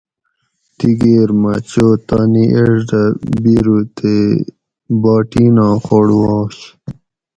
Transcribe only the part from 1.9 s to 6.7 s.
تانی ایڄ دہ بیرو تے باٹیناں خوڑ واش